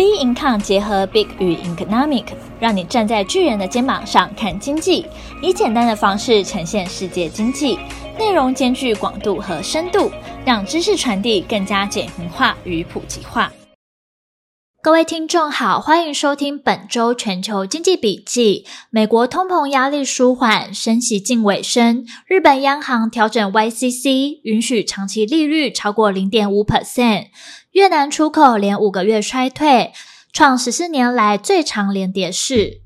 [0.00, 2.24] B Income 结合 Big 与 Economic，
[2.58, 5.04] 让你站在巨人的肩膀上看经济，
[5.42, 7.78] 以简单的方式呈现世界经济，
[8.18, 10.10] 内容兼具广度和深度，
[10.42, 13.52] 让知识传递更加简明化与普及化。
[14.82, 18.64] 各位听众好，欢迎收听本周全球经济笔记。
[18.88, 22.06] 美国通膨压力舒缓，升息近尾声。
[22.26, 27.26] 日本央行调整 YCC，允许长期利率超过零点五 percent。
[27.72, 29.92] 越南出口连五个月衰退，
[30.32, 32.80] 创十四年来最长连跌势。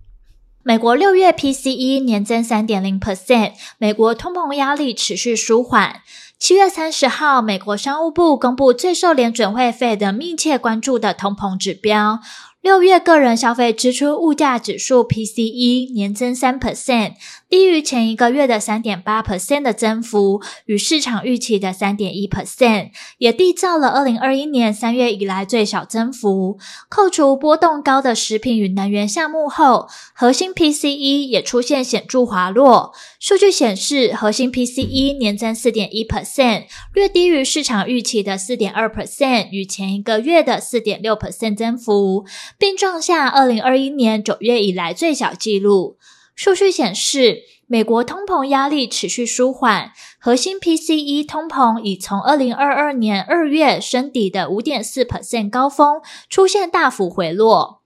[0.64, 6.00] 美国六月 PCE 年增三点零 percent，美国通膨压力持续舒缓。
[6.38, 12.20] 七月三十号，美国商务部公布最受联准会费的密切关注的通膨指标。
[12.60, 17.12] 六月个人消费支出物价指数 PCE 年增三 percent，
[17.54, 26.58] 低于前一个月的三点八 percent 的增幅，与市场预期的三点一 percent，也缔造了二零二一年三月以来最小增幅。
[26.88, 29.86] 扣除波动高的食品与能源项目后，
[30.16, 32.92] 核心 PCE 也出现显著滑落。
[33.20, 42.24] 数据显示，核心 PCE 年增四点一 percent，略低于市场预期的四点二 percent，与前一个月的四点六 percent 增幅。
[42.58, 45.98] 并创下二零二一年九月以来最小纪录。
[46.34, 57.82] 数据显示，美国通膨压力持续舒缓，核心 PCE 通膨已从二零二二年二月深底的五点四 percent 高峰出现大幅回落。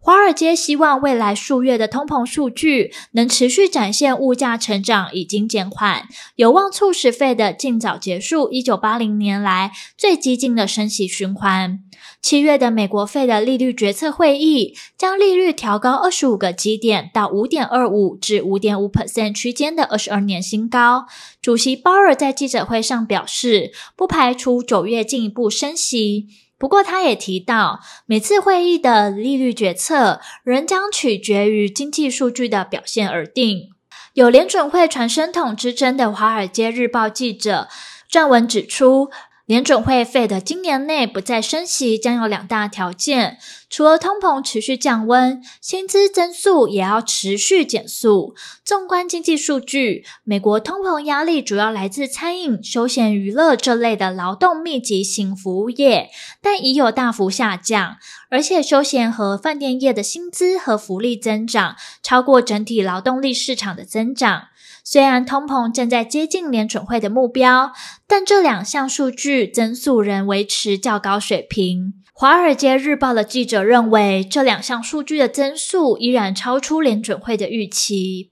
[0.00, 11.84] 华尔街希望未来数月的通膨数据能持续展现物价成长已经减缓，有望促使费的尽早结束一九八零年来最激进的升息循环。
[12.22, 21.06] 七月的美国费的利率决策会议将利率调高二十五个基点到五点二五至五点五 percent 区间的二十二年新高。
[21.42, 26.28] 主席鲍尔在记者会上表示，不排除九月进一步升息。
[26.56, 33.70] 不过，他也提到，每次会议的利率决策仍将取决于经济数据的表现而定。
[34.14, 37.66] 有联准会传声筒之称的《华尔街日报》记者
[38.08, 39.10] 撰文指出，
[39.46, 43.38] 联准会 Fed 今年内不再升息，将有两大条件：
[43.68, 48.36] 除了通膨持续降温，薪资增速也要持续减速。
[48.64, 56.10] 纵观经济数据，美国通膨压力主要来自餐饮、休闲娱乐这类的劳动密集型服务业，
[56.40, 57.96] 但已有大幅下降。
[58.30, 64.44] 而且，休闲和饭店业的薪资和福利增长超过整体劳动力市场的增长。
[64.84, 67.72] 虽然通膨正在接近联准会的目标，
[68.06, 71.78] 但这两项数据增速仍维持较高水平。
[72.14, 78.30] 《华尔街日报》的记者认为，这两项数据的增速依然超出联准会的预期。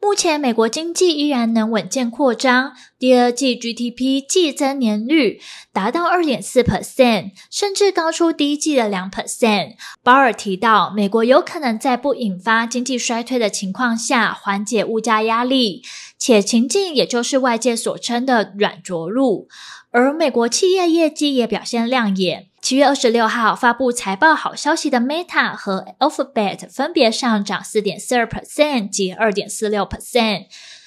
[0.00, 5.40] 目前，美国经济依然能稳健扩张，第二季 GDP 季增年率
[5.72, 9.72] 达到二点四 percent，甚至高出第一季的两 percent。
[10.02, 15.82] 鲍尔提到，美国有可能在不引发经济衰退的情况下缓解物价压力，
[16.18, 19.48] 且情境也就是外界所称的软着陆。
[19.90, 22.48] 而美国企业业绩也表现亮眼。
[22.66, 30.46] 七月二十六号发布财报好消息的 Meta 和 Alphabet 分别上涨四点四二 percent 及二点四六 percent。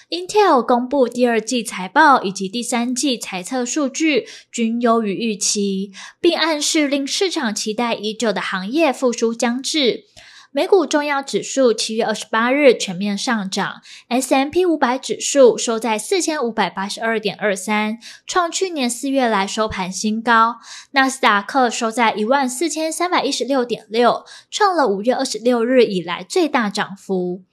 [0.09, 10.03] Intel 公布第二季财报以及第三季财测数据均优于预期，并暗示令市场期待已久的行业复苏将至。
[10.51, 20.55] 美股重要指数七月二十八日全面上涨，S M P 五百指数收在四千五百八十二点二三，创去年四月来收盘新高。
[20.91, 27.43] 纳斯达克收在一万四千三百一十六点六，创了五月二十六日以来最大涨幅。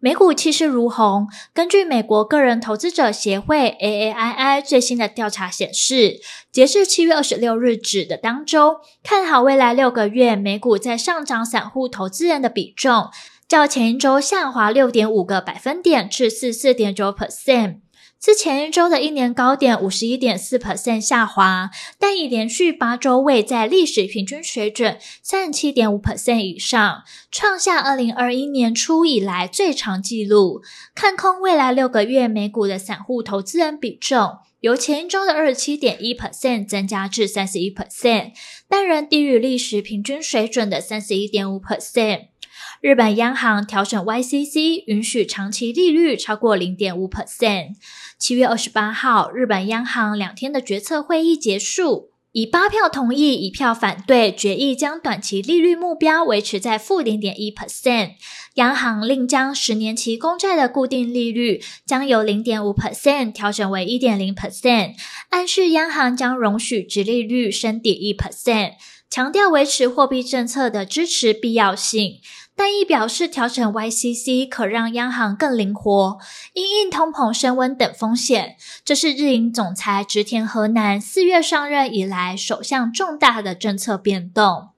[0.00, 1.28] 美股气势如虹。
[1.54, 6.20] 根据美国个人投资者协会 AAII 最新的调查显示，
[6.52, 13.08] 截至七月二十六日止的当周，看好未来六个月美股在上涨散户投资人的比重，
[13.48, 17.83] 较前一周下滑六点五个百分点至四四点九 percent。
[18.24, 30.62] 自前一周的一年高点五十一点四 percent 下滑，但已连续八周位在历史平均水准三十七点五 percent 以上，创下二零二一年初以来最长纪录。
[30.94, 38.32] 看空未来六个月美股的散户投资人比重，由前一周的二十七点一 percent 增加至三十一 percent，
[38.66, 42.28] 但仍低于历史平均水准的三十一点五 percent。
[42.84, 47.76] 日本央行调整 YCC，允许长期利率超过零点五 percent。
[48.18, 58.16] 七月二十八号，日本央行两天的决策会议结束，以八票同意、一票反对，决议将短期利率目标维持在负零点一 percent。
[58.56, 64.92] 央行另将十年期公债的固定利率将由零点五 percent 调整为一点零 percent，
[65.30, 68.72] 暗示央行将容许殖利率升抵一 percent。
[69.10, 72.14] 强调维持货币政策的支持必要性，
[72.56, 76.18] 但亦表示调整 YCC 可让央行更灵活，
[76.52, 78.56] 因应通膨升温等风险。
[78.84, 84.68] 这是日银总裁植田和男四月上任以来首项重大的政策变动。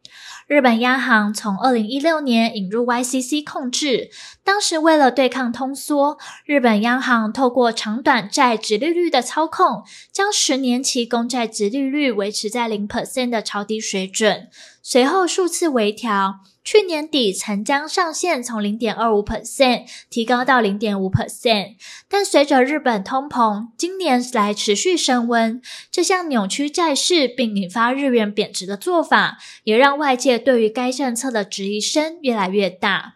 [0.46, 4.10] 日本央行从二零一六年引入 YCC 控制，
[4.44, 9.82] 当时为了对抗通缩，日本央行透过长短债殖利率的操控，
[10.12, 14.48] 将十年期公债殖利率维持在零 percent 的超低水准，
[14.80, 16.36] 随后数次微调。
[16.66, 21.76] 去年底曾将上限从零点二五 percent 提高到零点五 percent，
[22.08, 33.14] 但随着日本通膨今年来持续升温，这项扭曲债市并引发日元贬值的做法，也让外界对于该政策的质疑声越来越大。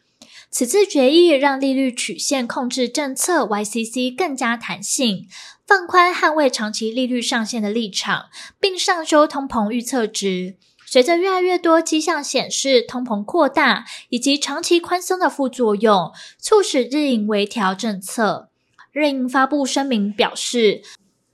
[0.48, 5.26] 此次决议让利率曲线控制政策 YCC 更加弹性，
[5.66, 8.26] 放宽捍卫长期利率上限的立场，
[8.60, 10.54] 并上修通膨预测值。
[10.92, 18.48] 随着越来越多迹象显示通膨扩大以及长期宽松的副作用，促使日银微调政策。
[18.90, 20.82] 日银发布声明表示，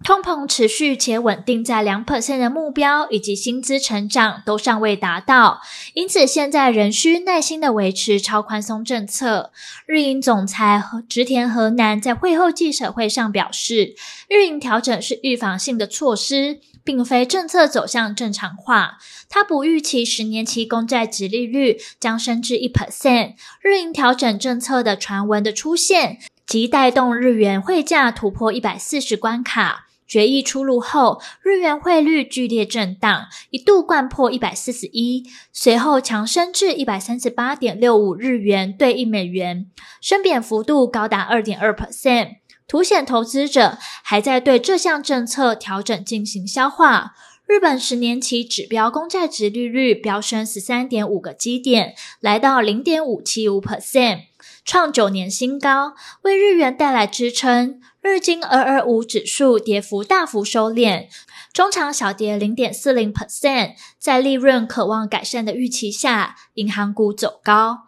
[0.05, 5.61] 通膨持续且稳定在两 percent 的目标，以及薪资成长都尚未达到，
[5.95, 9.51] 因此现在仍需耐心的维持超宽松政策。
[9.87, 13.95] 日银总裁植田和男在会后记者会上表示，
[14.29, 16.61] 日银调整是预防性的措施。
[16.85, 18.99] 并非政策走向正常化，
[19.29, 23.33] 他不预期十年期公债殖利率将升至一 percent。
[23.61, 29.86] 日银调整政策的传闻的出现，即带动日元汇价突破一百四十关卡。
[30.07, 39.71] 决议出炉后，日元汇率剧烈震荡，一度掼破一百四十一，随后强升至一百三十八点六五日元兑一美元，
[40.01, 42.37] 升贬幅度高达二点二 percent。
[42.69, 47.15] 凸显投资者还在对这项政策调整进行消化。
[47.47, 54.23] 日本十年期指标公债殖利率飙升十三点五个基点，来到零点五七五 percent，
[54.67, 57.81] 创九年新高，为日元带来支撑。
[58.03, 61.07] 日经二二五指数跌幅大幅收敛，
[61.53, 63.75] 中场小跌零点四零 percent。
[63.97, 67.85] 在利润渴望改善的预期下，银行股走高。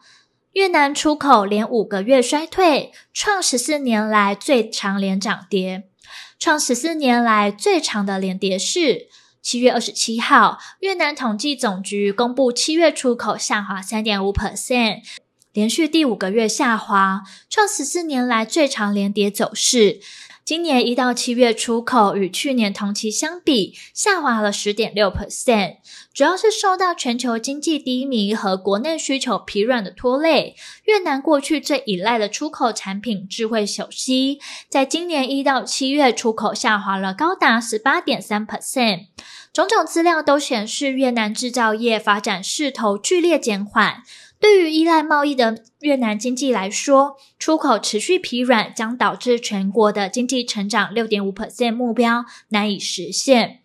[0.53, 5.89] 越南出口连五个月衰退，创十四年来最长连涨跌，
[6.39, 9.09] 创十四年来最长的连跌势。
[9.43, 15.03] 七月二十七号，越南统计总局公布七月出口下滑三点五 percent，
[15.59, 19.99] 连续第五个月下滑，创十四年来最长连跌走势。
[20.45, 25.79] 今年一到七月出口与去年同期相比下滑了十点六 percent，
[26.15, 30.55] 主要是受到全球经济低迷和国内需求疲软的拖累。
[30.85, 34.39] 越南过去最依赖的出口产品智慧手机，
[34.69, 39.07] 在今年一到七月出口下滑了高达十八点三 percent。
[39.53, 44.05] 种种资料都显示越南制造业发展势头剧烈减缓。
[44.41, 53.61] 对于依赖贸易的越南经济来说，出口持续疲软，将导致全国的经济成长六点五 percent 目标难以实现。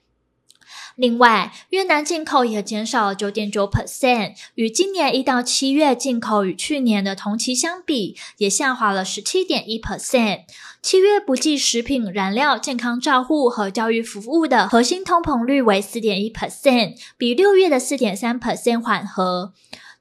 [0.96, 10.42] 另外，越南进口也减少了九点九 percent，与今年一到七月进口与去年的同期相比，也下滑了十七点一 percent。
[10.84, 19.54] 七月不计食品、燃料、健康照护和教育服务的核心通膨率为四点一 percent，比六月的四点三 percent 缓和。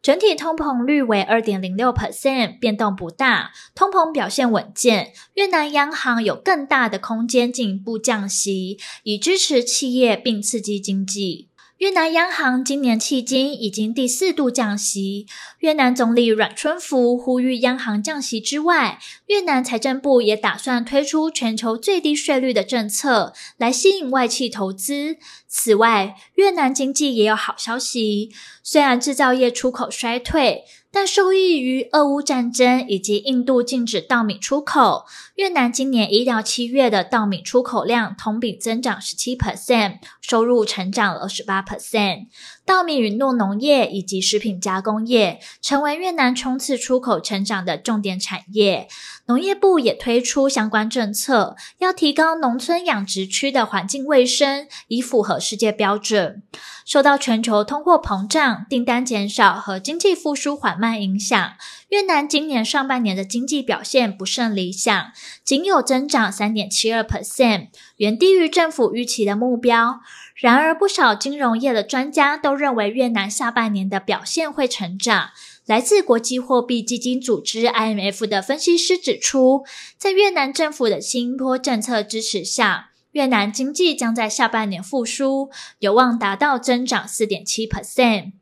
[0.02, 5.12] 整体通膨率为二点零六 percent，变动不大，通膨表现稳健。
[5.34, 11.46] 越南央行有更大的空间进一步降息，以支持企业并刺激经济。
[11.82, 15.26] 越南央行今年迄今已经第四度降息。
[15.58, 25.16] 越南总理阮春福呼吁央行降息之外，越南财政部也打算推出全球最低税率的政策，来吸引外企投资。
[25.48, 28.30] 此外，越南经济也有好消息，
[28.62, 30.62] 虽然制造业出口衰退。
[30.92, 35.06] 但受益于俄乌战争以及印度禁止稻米出口，
[35.36, 42.26] 越南今年一到七月的稻米出口量同比增长十七 percent，收入成长了二十八 percent。
[42.64, 48.86] 稻米与酪农业以及食品加工业成为越南冲刺出口成长的重点产业。
[49.26, 56.42] 农业部也推出相关政策，要提高农村养殖区的环境卫生，以符合世界标准。
[56.84, 61.52] 受到全球通货膨胀、订单减少和经济复苏缓慢影响，
[61.90, 65.12] 越南今年上半年的经济表现不甚理想，
[65.44, 70.00] 仅有增长三点七二 percent，远低于政府预期的目标。
[70.34, 75.30] 然而，不少金融业的专家都认为越南下半年的表现会成长。
[75.66, 79.64] 来自国际货币基金组织 IMF 的分析师指出，
[79.96, 88.32] 在越南政府的新一波政策支持下，越南经济将在下半年复苏，有望达到增长四点七 percent。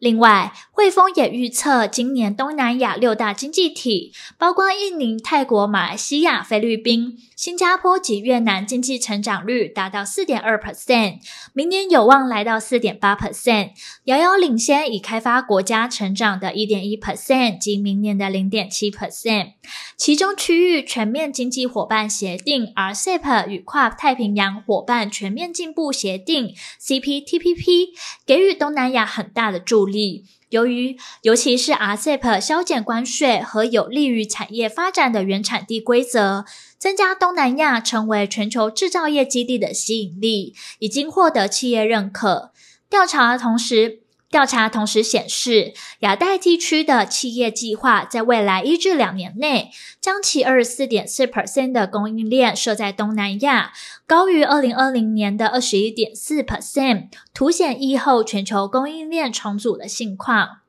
[0.00, 11.18] 另外，汇丰也预测，今年东南亚六大经济体，包括印尼、泰国、马来西亚、菲律宾、新加坡及越南经济成长率达到四点二 percent，
[11.52, 13.72] 明年有望来到四点八 percent，
[14.04, 19.52] 遥遥领先已开发国家成长的一点一 percent 及明年的零点七 percent。
[19.98, 27.88] 其中，区域全面经济伙伴协定 （RCEP） 与跨太平洋伙伴全面进步协定 （CPTPP）
[28.24, 30.24] 给予东南亚很大的助力力。
[30.50, 36.44] 由于尤其是 RCEP 削减关税和有利于产业发展的原产地规则，
[36.76, 42.52] 增加东南亚成为全球制造业基地的吸引力，已经获得企业认可。
[42.88, 53.72] 调查同时，调查同时显示，亚太地区的企业计划在未来一至两年内，将其二十四点四 percent 的供应链设在东南亚，
[54.06, 60.60] 高于二零二零年的二十一点四 percent，凸显疫后全球供应链重组的现况。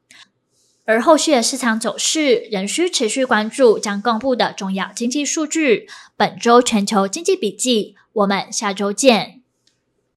[0.85, 5.87] 而后续的市场走势仍需持续关注将公布的重要经济数据。
[6.17, 9.40] 本周全球经济笔记，我们下周见。